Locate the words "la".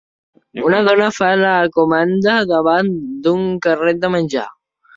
1.41-1.51